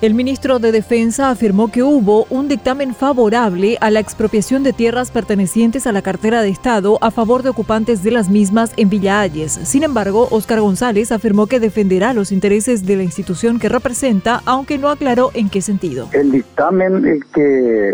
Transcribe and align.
El 0.00 0.14
ministro 0.14 0.58
de 0.58 0.72
Defensa 0.72 1.28
afirmó 1.28 1.70
que 1.70 1.82
hubo 1.82 2.24
un 2.30 2.48
dictamen 2.48 2.94
favorable 2.94 3.76
a 3.82 3.90
la 3.90 4.00
expropiación 4.00 4.62
de 4.62 4.72
tierras 4.72 5.10
pertenecientes 5.10 5.86
a 5.86 5.92
la 5.92 6.00
cartera 6.00 6.40
de 6.40 6.48
Estado 6.48 6.96
a 7.02 7.10
favor 7.10 7.42
de 7.42 7.50
ocupantes 7.50 8.02
de 8.02 8.10
las 8.10 8.30
mismas 8.30 8.72
en 8.78 8.88
Villa 8.88 9.20
Ayes. 9.20 9.52
Sin 9.52 9.82
embargo, 9.82 10.26
Óscar 10.30 10.62
González 10.62 11.12
afirmó 11.12 11.48
que 11.48 11.60
defenderá 11.60 12.14
los 12.14 12.32
intereses 12.32 12.86
de 12.86 12.96
la 12.96 13.02
institución 13.02 13.58
que 13.58 13.68
representa, 13.68 14.40
aunque 14.46 14.78
no 14.78 14.88
aclaró 14.88 15.32
en 15.34 15.50
qué 15.50 15.60
sentido. 15.60 16.08
El 16.12 16.32
dictamen 16.32 17.04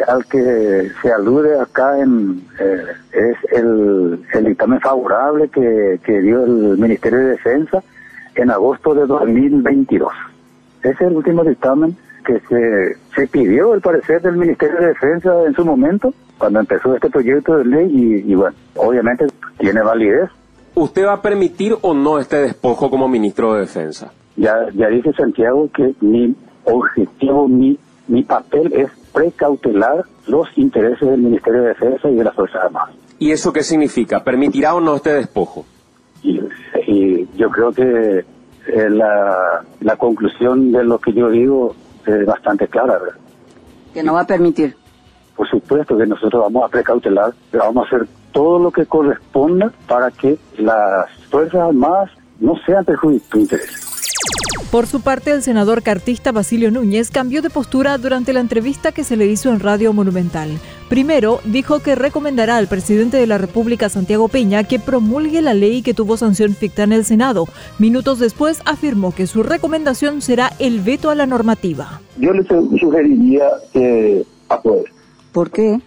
al 0.06 0.26
que 0.26 0.92
se 1.02 1.10
alude 1.10 1.60
acá 1.60 1.98
en, 1.98 2.40
eh, 2.60 2.84
es 3.14 3.36
el, 3.50 4.22
dictamen 4.44 4.78
favorable 4.78 5.48
que, 5.48 5.98
que 6.04 6.20
dio 6.20 6.44
el 6.44 6.78
Ministerio 6.78 7.18
de 7.18 7.30
Defensa 7.30 7.82
en 8.36 8.52
agosto 8.52 8.94
de 8.94 9.06
2022. 9.06 10.12
Ese 10.82 10.90
es 10.90 11.00
el 11.00 11.16
último 11.16 11.44
dictamen 11.44 11.96
que 12.24 12.40
se, 12.48 12.96
se 13.14 13.26
pidió, 13.28 13.72
al 13.72 13.80
parecer, 13.80 14.20
del 14.20 14.36
Ministerio 14.36 14.78
de 14.78 14.88
Defensa 14.88 15.32
en 15.46 15.54
su 15.54 15.64
momento, 15.64 16.12
cuando 16.38 16.60
empezó 16.60 16.94
este 16.94 17.08
proyecto 17.08 17.56
de 17.56 17.64
ley, 17.64 18.24
y, 18.26 18.34
bueno, 18.34 18.54
obviamente 18.74 19.26
tiene 19.58 19.80
validez. 19.82 20.28
¿Usted 20.74 21.06
va 21.06 21.14
a 21.14 21.22
permitir 21.22 21.74
o 21.80 21.94
no 21.94 22.18
este 22.18 22.36
despojo 22.36 22.90
como 22.90 23.08
ministro 23.08 23.54
de 23.54 23.60
Defensa? 23.60 24.12
Ya, 24.36 24.54
ya 24.74 24.88
dice 24.88 25.12
Santiago 25.12 25.70
que 25.74 25.94
mi 26.00 26.34
objetivo, 26.64 27.48
mi, 27.48 27.78
mi 28.08 28.22
papel 28.24 28.72
es 28.74 28.90
precautelar 29.14 30.04
los 30.26 30.46
intereses 30.56 31.08
del 31.08 31.22
Ministerio 31.22 31.62
de 31.62 31.68
Defensa 31.68 32.10
y 32.10 32.16
de 32.16 32.24
las 32.24 32.34
Fuerzas 32.34 32.64
Armadas. 32.64 32.94
¿Y 33.18 33.30
eso 33.30 33.52
qué 33.52 33.62
significa? 33.62 34.22
¿Permitirá 34.22 34.74
o 34.74 34.80
no 34.80 34.96
este 34.96 35.14
despojo? 35.14 35.64
y, 36.22 37.28
yo 37.36 37.50
creo 37.50 37.72
que 37.72 38.24
eh, 38.66 38.90
la, 38.90 39.62
la, 39.80 39.96
conclusión 39.96 40.72
de 40.72 40.84
lo 40.84 40.98
que 40.98 41.12
yo 41.12 41.30
digo 41.30 41.74
es 42.06 42.26
bastante 42.26 42.68
clara. 42.68 42.98
¿verdad? 42.98 43.18
Que 43.94 44.02
no 44.02 44.14
va 44.14 44.22
a 44.22 44.26
permitir. 44.26 44.76
Por 45.36 45.48
supuesto 45.48 45.96
que 45.96 46.06
nosotros 46.06 46.42
vamos 46.42 46.64
a 46.64 46.68
precautelar, 46.68 47.34
pero 47.50 47.64
vamos 47.64 47.84
a 47.84 47.96
hacer 47.96 48.08
todo 48.32 48.58
lo 48.58 48.70
que 48.70 48.86
corresponda 48.86 49.72
para 49.86 50.10
que 50.10 50.38
las 50.58 51.10
Fuerzas 51.30 51.68
Armadas 51.68 52.10
no 52.40 52.54
sean 52.64 52.84
perjudicadas. 52.84 53.86
Por 54.70 54.86
su 54.86 55.00
parte, 55.00 55.30
el 55.30 55.42
senador 55.42 55.82
cartista 55.82 56.32
Basilio 56.32 56.70
Núñez 56.70 57.10
cambió 57.10 57.40
de 57.40 57.50
postura 57.50 57.96
durante 57.98 58.32
la 58.32 58.40
entrevista 58.40 58.92
que 58.92 59.04
se 59.04 59.16
le 59.16 59.26
hizo 59.26 59.50
en 59.50 59.60
Radio 59.60 59.92
Monumental. 59.92 60.50
Primero, 60.88 61.40
dijo 61.44 61.80
que 61.80 61.94
recomendará 61.94 62.56
al 62.56 62.68
presidente 62.68 63.16
de 63.16 63.26
la 63.26 63.38
República, 63.38 63.88
Santiago 63.88 64.28
Peña, 64.28 64.64
que 64.64 64.78
promulgue 64.78 65.42
la 65.42 65.54
ley 65.54 65.82
que 65.82 65.94
tuvo 65.94 66.16
sanción 66.16 66.54
ficta 66.54 66.84
en 66.84 66.92
el 66.92 67.04
Senado. 67.04 67.46
Minutos 67.78 68.18
después, 68.18 68.62
afirmó 68.64 69.14
que 69.14 69.26
su 69.26 69.42
recomendación 69.42 70.22
será 70.22 70.50
el 70.58 70.80
veto 70.80 71.10
a 71.10 71.14
la 71.14 71.26
normativa. 71.26 72.00
Yo 72.18 72.32
le 72.32 72.44
sugeriría 72.78 73.48
que 73.72 74.24
apoye. 74.48 74.84
¿Por 75.32 75.50
qué? 75.50 75.80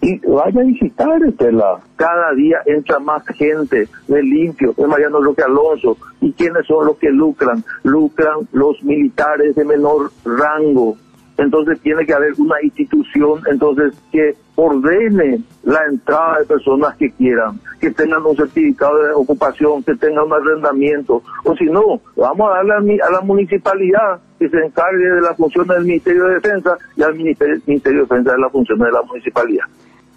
y, 0.00 0.18
vaya 0.26 0.60
a 0.60 0.64
visitar 0.64 1.22
Estela. 1.22 1.80
Cada 1.96 2.32
día 2.34 2.58
entra 2.66 2.98
más 2.98 3.22
gente 3.36 3.88
de 4.06 4.22
limpio, 4.22 4.74
es 4.76 4.86
Mariano 4.86 5.20
Roque 5.20 5.42
Alonso. 5.42 5.96
¿Y 6.20 6.32
quiénes 6.32 6.66
son 6.66 6.86
los 6.86 6.96
que 6.98 7.10
lucran? 7.10 7.64
Lucran 7.82 8.48
los 8.52 8.82
militares 8.82 9.54
de 9.54 9.64
menor 9.64 10.10
rango, 10.24 10.96
entonces 11.38 11.80
tiene 11.80 12.04
que 12.04 12.12
haber 12.12 12.32
una 12.38 12.60
institución 12.62 13.40
entonces 13.50 13.94
que 14.10 14.34
ordene 14.56 15.40
la 15.62 15.84
entrada 15.88 16.40
de 16.40 16.46
personas 16.46 16.96
que 16.96 17.12
quieran, 17.12 17.60
que 17.80 17.92
tengan 17.92 18.26
un 18.26 18.36
certificado 18.36 19.00
de 19.04 19.12
ocupación, 19.12 19.84
que 19.84 19.94
tengan 19.94 20.24
un 20.24 20.32
arrendamiento, 20.32 21.22
o 21.44 21.56
si 21.56 21.66
no, 21.66 22.00
vamos 22.16 22.50
a 22.50 22.56
darle 22.56 22.98
a, 23.00 23.10
la 23.10 23.20
municipalidad 23.20 24.20
que 24.36 24.48
se 24.48 24.58
encargue 24.58 25.04
de 25.04 25.20
las 25.20 25.36
funciones 25.36 25.76
del 25.76 25.86
Ministerio 25.86 26.24
de 26.24 26.34
Defensa 26.34 26.76
y 26.96 27.02
al 27.02 27.14
Ministerio, 27.14 27.54
de 27.66 27.92
Defensa 27.92 28.32
de 28.32 28.38
las 28.38 28.50
funciones 28.50 28.86
de 28.86 28.92
la 28.92 29.02
municipalidad. 29.02 29.64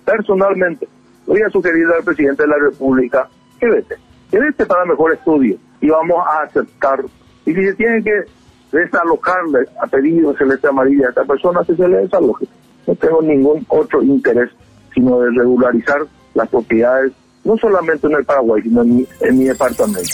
Personalmente, 0.04 0.88
voy 1.28 1.42
a 1.44 1.50
sugerir 1.50 1.86
al 1.96 2.04
presidente 2.04 2.42
de 2.42 2.50
la 2.50 2.58
República 2.58 3.30
que 3.60 3.68
vete, 3.68 3.96
que 4.32 4.40
vete 4.40 4.66
para 4.66 4.86
mejor 4.86 5.14
estudio 5.14 5.56
y 5.82 5.90
vamos 5.90 6.18
a 6.26 6.42
aceptar. 6.44 7.00
Y 7.46 7.54
si 7.54 7.64
se 7.64 7.74
tiene 7.76 8.04
que 8.04 8.24
desalojarle 8.72 9.66
a 9.82 9.88
pedido 9.88 10.32
de 10.32 10.38
celeste 10.38 10.68
amarilla 10.68 11.08
a 11.08 11.10
esta 11.10 11.26
persona, 11.26 11.62
que 11.66 11.76
se 11.76 11.88
le 11.88 11.98
desaloje. 11.98 12.46
No 12.88 12.96
tengo 12.96 13.22
ningún 13.22 13.66
otro 13.70 14.02
interés 14.02 14.50
sino 14.94 15.20
de 15.22 15.30
regularizar 15.32 16.02
las 16.34 16.50
propiedades, 16.50 17.14
no 17.44 17.58
solamente 17.58 18.08
en 18.08 18.14
el 18.14 18.26
Paraguay, 18.26 18.62
sino 18.62 18.82
en 18.82 18.98
mi, 18.98 19.08
en 19.22 19.38
mi 19.38 19.46
departamento. 19.46 20.10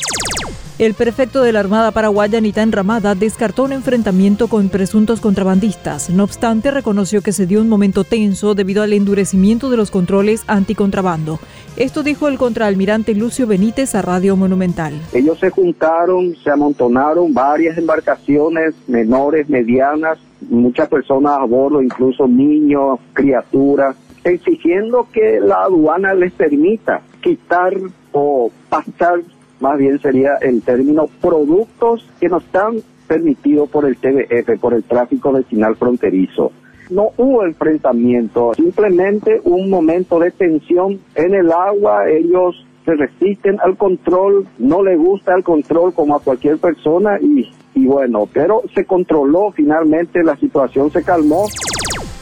El 0.80 0.94
prefecto 0.94 1.42
de 1.42 1.52
la 1.52 1.60
Armada 1.60 1.90
Paraguaya, 1.90 2.40
Nitán 2.40 2.72
Ramada, 2.72 3.16
descartó 3.16 3.64
un 3.64 3.72
enfrentamiento 3.72 4.48
con 4.48 4.70
presuntos 4.70 5.20
contrabandistas. 5.20 6.12
No 6.12 6.24
obstante, 6.24 6.70
reconoció 6.70 7.24
que 7.24 7.32
se 7.32 7.48
dio 7.48 7.62
un 7.62 7.68
momento 7.68 8.04
tenso 8.04 8.54
debido 8.54 8.84
al 8.84 8.94
endurecimiento 8.94 9.72
de 9.72 9.78
los 9.78 9.90
controles 9.90 10.44
anticontrabando. 10.46 11.40
Esto 11.78 12.04
dijo 12.04 12.28
el 12.28 12.38
contraalmirante 12.38 13.16
Lucio 13.16 13.48
Benítez 13.48 13.96
a 13.96 14.04
Radio 14.04 14.36
Monumental. 14.36 14.94
Ellos 15.14 15.40
se 15.40 15.50
juntaron, 15.50 16.36
se 16.44 16.52
amontonaron 16.52 17.34
varias 17.34 17.76
embarcaciones 17.80 18.76
menores, 18.86 19.50
medianas, 19.50 20.20
muchas 20.48 20.90
personas 20.90 21.40
a 21.40 21.46
bordo, 21.46 21.82
incluso 21.82 22.28
niños, 22.28 23.00
criaturas, 23.14 23.96
exigiendo 24.24 25.08
que 25.12 25.40
la 25.40 25.64
aduana 25.64 26.14
les 26.14 26.34
permita 26.34 27.02
quitar 27.24 27.74
o 28.12 28.52
pasar 28.70 29.22
más 29.60 29.78
bien 29.78 30.00
sería 30.02 30.36
el 30.42 30.62
término 30.62 31.08
productos 31.22 32.08
que 32.20 32.30
no 32.30 32.38
están 32.38 32.78
permitidos 33.08 33.70
por 33.70 33.86
el 33.86 33.98
TBF, 33.98 34.60
por 34.60 34.74
el 34.74 34.84
tráfico 34.84 35.32
vecinal 35.32 35.76
fronterizo. 35.76 36.52
No 36.90 37.12
hubo 37.18 37.44
enfrentamiento, 37.44 38.54
simplemente 38.54 39.42
un 39.44 39.70
momento 39.70 40.20
de 40.20 40.32
tensión 40.32 41.00
en 41.16 41.34
el 41.34 41.52
agua, 41.52 42.10
ellos 42.10 42.66
se 42.86 42.96
resisten 42.96 43.58
al 43.62 43.76
control, 43.76 44.48
no 44.58 44.82
le 44.82 44.96
gusta 44.96 45.36
el 45.36 45.44
control 45.44 45.94
como 45.94 46.16
a 46.16 46.22
cualquier 46.22 46.58
persona 46.58 47.20
y, 47.20 47.86
bueno, 47.86 48.30
pero 48.32 48.62
se 48.74 48.86
controló 48.86 49.52
finalmente, 49.52 50.24
la 50.24 50.38
situación 50.38 50.90
se 50.92 51.04
calmó. 51.04 51.48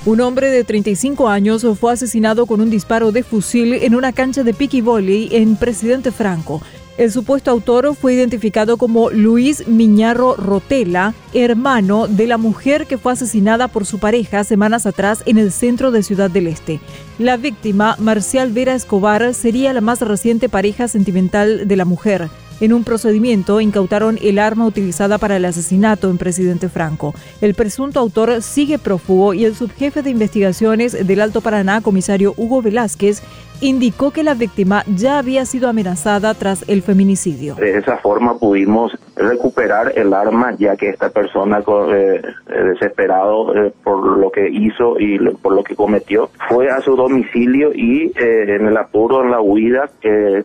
Un 0.08 0.22
hombre 0.22 0.50
de 0.50 0.64
35 0.64 1.28
años 1.30 1.66
fue 1.80 1.94
asesinado 1.94 2.48
con 2.48 2.62
un 2.62 2.72
disparo 2.72 3.12
de 3.12 3.24
fusil 3.24 3.74
en 3.74 3.96
una 3.96 4.12
cancha 4.14 4.44
de 4.44 4.54
piqui 4.54 4.82
volley 4.82 5.30
en 5.32 5.56
Presidente 5.56 6.12
Franco. 6.12 6.62
El 6.98 7.12
supuesto 7.12 7.52
autor 7.52 7.94
fue 7.94 8.14
identificado 8.14 8.78
como 8.78 9.10
Luis 9.10 9.68
Miñarro 9.68 10.36
Rotela, 10.38 11.14
hermano 11.34 12.08
de 12.08 12.26
la 12.26 12.38
mujer 12.38 12.88
que 12.88 12.98
fue 12.98 13.12
asesinada 13.12 13.68
por 13.68 13.86
su 13.86 14.00
pareja 14.00 14.46
semanas 14.46 14.86
atrás 14.86 15.22
en 15.26 15.38
el 15.38 15.52
centro 15.52 15.92
de 15.92 16.04
Ciudad 16.04 16.32
del 16.32 16.48
Este. 16.48 16.80
La 17.20 17.36
víctima, 17.36 17.98
Marcial 18.00 18.54
Vera 18.54 18.76
Escobar, 18.76 19.34
sería 19.34 19.74
la 19.74 19.82
más 19.82 20.00
reciente 20.00 20.48
pareja 20.48 20.88
sentimental 20.88 21.68
de 21.68 21.76
la 21.76 21.84
mujer. 21.84 22.30
En 22.62 22.72
un 22.72 22.86
procedimiento 22.86 23.60
incautaron 23.60 24.18
el 24.22 24.40
arma 24.40 24.66
utilizada 24.66 25.18
para 25.18 25.36
el 25.36 25.44
asesinato 25.44 26.10
en 26.10 26.18
Presidente 26.18 26.70
Franco. 26.70 27.14
El 27.42 27.54
presunto 27.54 28.00
autor 28.00 28.42
sigue 28.42 28.80
prófugo 28.80 29.34
y 29.34 29.44
el 29.44 29.56
subjefe 29.56 30.02
de 30.02 30.12
investigaciones 30.12 31.06
del 31.06 31.20
Alto 31.20 31.42
Paraná, 31.42 31.82
comisario 31.82 32.34
Hugo 32.38 32.62
Velázquez, 32.62 33.22
indicó 33.62 34.12
que 34.12 34.24
la 34.24 34.34
víctima 34.34 34.84
ya 34.88 35.18
había 35.18 35.46
sido 35.46 35.70
amenazada 35.70 36.34
tras 36.34 36.68
el 36.68 36.82
feminicidio. 36.82 37.56
De 37.56 37.78
esa 37.78 37.98
forma 37.98 38.38
pudimos 38.38 38.92
recuperar 39.16 39.94
el 39.96 40.14
arma 40.14 40.54
ya 40.58 40.76
que 40.76 40.90
esta 40.90 41.10
persona 41.10 41.64
eh, 41.94 42.22
desesperado 42.48 43.56
eh, 43.56 43.74
por 43.84 44.18
lo 44.18 44.30
que 44.30 44.50
hizo 44.50 45.00
y 45.00 45.18
por 45.42 45.56
lo 45.56 45.64
que 45.64 45.76
cometió 45.76 46.30
fue 46.50 46.70
a 46.70 46.82
su 46.82 46.96
domicilio 46.96 47.72
y 47.74 48.12
eh, 48.18 48.56
en 48.56 48.68
el 48.68 48.78
apuro 48.78 49.24
en 49.24 49.32
la 49.32 49.42
huida 49.42 49.90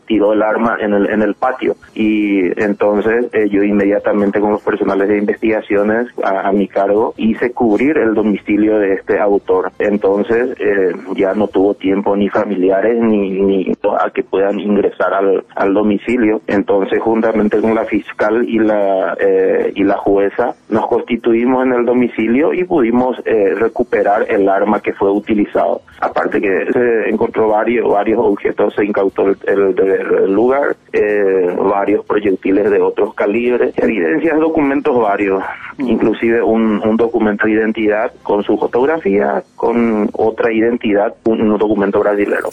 tiró 0.06 0.32
el 0.32 0.42
arma 0.42 0.76
en 0.80 0.94
el 0.94 1.10
en 1.10 1.22
el 1.22 1.34
patio 1.34 1.76
y 1.94 2.40
entonces 2.62 3.26
yo 3.50 3.62
inmediatamente 3.62 4.40
con 4.40 4.52
los 4.52 4.62
personales 4.62 5.08
de 5.08 5.18
investigaciones 5.18 6.08
a, 6.22 6.50
mi 6.52 6.68
cargo 6.68 7.14
hice 7.16 7.52
cubrir 7.52 7.98
el 7.98 8.14
domicilio 8.14 8.78
de 8.78 8.94
este 8.94 9.18
autor 9.18 9.72
entonces 9.78 10.56
ya 11.16 11.34
no 11.34 11.48
tuvo 11.48 11.74
tiempo 11.74 12.16
ni 12.16 12.28
familiares 12.28 12.99
ni, 13.00 13.30
ni 13.40 13.72
a 14.00 14.10
que 14.10 14.22
puedan 14.22 14.58
ingresar 14.58 15.12
al, 15.14 15.44
al 15.54 15.74
domicilio. 15.74 16.42
Entonces, 16.46 17.00
juntamente 17.00 17.60
con 17.60 17.74
la 17.74 17.84
fiscal 17.84 18.44
y 18.48 18.58
la, 18.58 19.16
eh, 19.20 19.72
y 19.74 19.84
la 19.84 19.96
jueza, 19.96 20.54
nos 20.68 20.86
constituimos 20.86 21.64
en 21.64 21.72
el 21.72 21.84
domicilio 21.84 22.52
y 22.52 22.64
pudimos 22.64 23.16
eh, 23.24 23.54
recuperar 23.54 24.26
el 24.28 24.48
arma 24.48 24.80
que 24.80 24.92
fue 24.92 25.10
utilizado. 25.10 25.82
Aparte 26.00 26.40
que 26.40 26.72
se 26.72 27.10
encontró 27.10 27.48
varios, 27.48 27.90
varios 27.90 28.18
objetos, 28.20 28.74
se 28.74 28.84
incautó 28.84 29.26
el, 29.46 30.32
lugar, 30.32 30.76
eh, 30.92 31.54
varios 31.58 32.04
proyectiles 32.04 32.70
de 32.70 32.80
otros 32.80 33.14
calibres, 33.14 33.72
evidencias, 33.76 34.38
documentos 34.38 34.98
varios. 34.98 35.42
Inclusive 35.80 36.42
un, 36.42 36.80
documento 36.96 37.46
de 37.46 37.52
identidad 37.52 38.12
con 38.22 38.42
su 38.42 38.58
fotografía, 38.58 39.42
con 39.56 40.10
otra 40.12 40.52
identidad, 40.52 41.14
un, 41.24 41.40
un 41.40 41.58
documento 41.58 42.00
brasilero. 42.00 42.50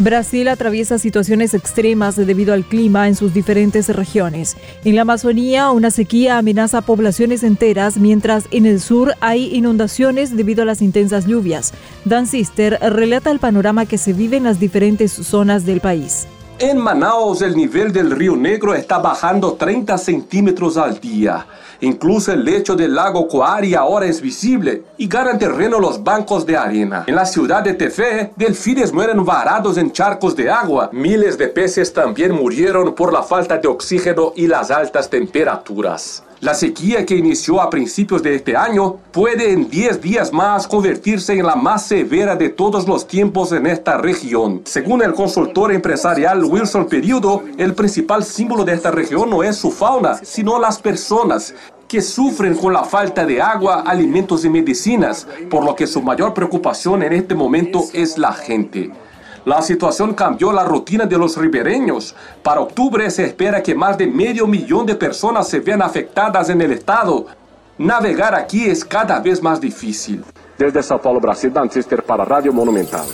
Brasil 0.00 0.46
atraviesa 0.48 0.98
situaciones 0.98 1.54
extremas 1.54 2.14
debido 2.14 2.54
al 2.54 2.64
clima 2.64 3.08
en 3.08 3.16
sus 3.16 3.34
diferentes 3.34 3.94
regiones. 3.94 4.56
En 4.84 4.94
la 4.94 5.02
Amazonía, 5.02 5.70
una 5.72 5.90
sequía 5.90 6.38
amenaza 6.38 6.82
poblaciones 6.82 7.42
enteras, 7.42 7.98
mientras 7.98 8.46
en 8.52 8.66
el 8.66 8.80
sur 8.80 9.14
hay 9.20 9.54
inundaciones 9.54 10.36
debido 10.36 10.62
a 10.62 10.66
las 10.66 10.82
intensas 10.82 11.26
lluvias. 11.26 11.74
Dan 12.04 12.26
Sister 12.26 12.78
relata 12.80 13.30
el 13.32 13.40
panorama 13.40 13.86
que 13.86 13.98
se 13.98 14.12
vive 14.12 14.36
en 14.36 14.44
las 14.44 14.60
diferentes 14.60 15.10
zonas 15.12 15.66
del 15.66 15.80
país. 15.80 16.28
En 16.60 16.76
Manaus, 16.76 17.40
el 17.42 17.56
nivel 17.56 17.92
del 17.92 18.10
río 18.10 18.34
Negro 18.34 18.74
está 18.74 18.98
bajando 18.98 19.52
30 19.52 19.96
centímetros 19.96 20.76
al 20.76 20.98
día. 20.98 21.46
Incluso 21.80 22.32
el 22.32 22.44
lecho 22.44 22.74
del 22.74 22.96
lago 22.96 23.28
Coari 23.28 23.76
ahora 23.76 24.06
es 24.06 24.20
visible 24.20 24.82
y 24.96 25.06
ganan 25.06 25.38
terreno 25.38 25.78
los 25.78 26.02
bancos 26.02 26.44
de 26.44 26.56
arena. 26.56 27.04
En 27.06 27.14
la 27.14 27.26
ciudad 27.26 27.62
de 27.62 27.74
Tefé, 27.74 28.32
delfines 28.34 28.92
mueren 28.92 29.24
varados 29.24 29.78
en 29.78 29.92
charcos 29.92 30.34
de 30.34 30.50
agua. 30.50 30.90
Miles 30.92 31.38
de 31.38 31.46
peces 31.46 31.92
también 31.92 32.32
murieron 32.32 32.92
por 32.92 33.12
la 33.12 33.22
falta 33.22 33.58
de 33.58 33.68
oxígeno 33.68 34.32
y 34.34 34.48
las 34.48 34.72
altas 34.72 35.08
temperaturas. 35.08 36.24
La 36.40 36.54
sequía 36.54 37.04
que 37.04 37.16
inició 37.16 37.60
a 37.60 37.68
principios 37.68 38.22
de 38.22 38.36
este 38.36 38.56
año 38.56 38.98
puede 39.10 39.50
en 39.50 39.68
10 39.68 40.00
días 40.00 40.32
más 40.32 40.68
convertirse 40.68 41.32
en 41.32 41.44
la 41.44 41.56
más 41.56 41.88
severa 41.88 42.36
de 42.36 42.48
todos 42.48 42.86
los 42.86 43.08
tiempos 43.08 43.50
en 43.50 43.66
esta 43.66 43.96
región. 43.98 44.62
Según 44.64 45.02
el 45.02 45.14
consultor 45.14 45.72
empresarial 45.72 46.44
Wilson 46.44 46.86
Periodo, 46.86 47.42
el 47.56 47.74
principal 47.74 48.22
símbolo 48.22 48.64
de 48.64 48.74
esta 48.74 48.92
región 48.92 49.28
no 49.28 49.42
es 49.42 49.56
su 49.56 49.72
fauna, 49.72 50.20
sino 50.22 50.60
las 50.60 50.78
personas 50.78 51.54
que 51.88 52.00
sufren 52.00 52.54
con 52.54 52.72
la 52.72 52.84
falta 52.84 53.26
de 53.26 53.42
agua, 53.42 53.82
alimentos 53.84 54.44
y 54.44 54.48
medicinas, 54.48 55.26
por 55.50 55.64
lo 55.64 55.74
que 55.74 55.88
su 55.88 56.02
mayor 56.02 56.34
preocupación 56.34 57.02
en 57.02 57.14
este 57.14 57.34
momento 57.34 57.82
es 57.92 58.16
la 58.16 58.32
gente. 58.32 58.92
La 59.48 59.62
situación 59.62 60.12
cambió 60.12 60.52
la 60.52 60.62
rutina 60.62 61.06
de 61.06 61.16
los 61.16 61.38
ribereños. 61.38 62.14
Para 62.42 62.60
octubre 62.60 63.10
se 63.10 63.24
espera 63.24 63.62
que 63.62 63.74
más 63.74 63.96
de 63.96 64.06
medio 64.06 64.46
millón 64.46 64.84
de 64.84 64.94
personas 64.94 65.48
se 65.48 65.60
vean 65.60 65.80
afectadas 65.80 66.50
en 66.50 66.60
el 66.60 66.72
estado. 66.72 67.24
Navegar 67.78 68.34
aquí 68.34 68.66
es 68.66 68.84
cada 68.84 69.20
vez 69.20 69.42
más 69.42 69.58
difícil. 69.58 70.22
Desde 70.58 70.82
Sao 70.82 71.00
Paulo, 71.00 71.18
Brasil, 71.18 71.50
Dan 71.50 71.70
para 72.06 72.26
Radio 72.26 72.52
Monumental. 72.52 73.06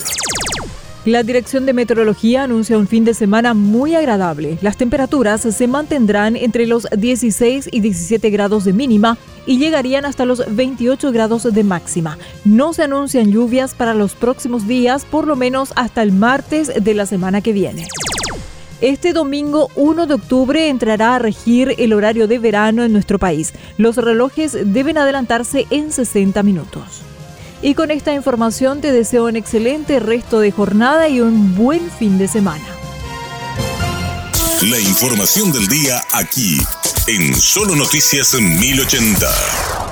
La 1.05 1.21
Dirección 1.21 1.67
de 1.67 1.73
Meteorología 1.73 2.41
anuncia 2.41 2.79
un 2.79 2.87
fin 2.87 3.05
de 3.05 3.13
semana 3.13 3.53
muy 3.53 3.93
agradable. 3.93 4.57
Las 4.63 4.75
temperaturas 4.75 5.41
se 5.41 5.67
mantendrán 5.67 6.35
entre 6.35 6.65
los 6.65 6.87
16 6.97 7.69
y 7.71 7.79
17 7.79 8.27
grados 8.31 8.65
de 8.65 8.73
mínima 8.73 9.19
y 9.45 9.59
llegarían 9.59 10.05
hasta 10.05 10.25
los 10.25 10.43
28 10.55 11.11
grados 11.11 11.43
de 11.43 11.63
máxima. 11.63 12.17
No 12.43 12.73
se 12.73 12.81
anuncian 12.81 13.31
lluvias 13.31 13.75
para 13.75 13.93
los 13.93 14.15
próximos 14.15 14.67
días, 14.67 15.05
por 15.05 15.27
lo 15.27 15.35
menos 15.35 15.73
hasta 15.75 16.01
el 16.01 16.11
martes 16.11 16.71
de 16.83 16.93
la 16.95 17.05
semana 17.05 17.41
que 17.41 17.53
viene. 17.53 17.85
Este 18.81 19.13
domingo 19.13 19.69
1 19.75 20.07
de 20.07 20.15
octubre 20.15 20.69
entrará 20.69 21.15
a 21.15 21.19
regir 21.19 21.75
el 21.77 21.93
horario 21.93 22.27
de 22.27 22.39
verano 22.39 22.83
en 22.83 22.91
nuestro 22.91 23.19
país. 23.19 23.53
Los 23.77 23.97
relojes 23.97 24.57
deben 24.73 24.97
adelantarse 24.97 25.67
en 25.69 25.91
60 25.91 26.41
minutos. 26.41 27.03
Y 27.65 27.73
con 27.73 27.89
esta 27.89 28.13
información 28.13 28.79
te 28.79 28.91
deseo 28.91 29.25
un 29.25 29.35
excelente 29.35 29.99
resto 29.99 30.39
de 30.39 30.51
jornada 30.51 31.09
y 31.09 31.19
un 31.19 31.55
buen 31.55 31.89
fin 31.89 32.19
de 32.19 32.27
semana. 32.27 32.63
La 34.61 34.79
información 34.79 35.51
del 35.51 35.67
día 35.67 35.99
aquí, 36.11 36.59
en 37.07 37.33
Solo 37.33 37.75
Noticias 37.75 38.35
1080. 38.39 39.84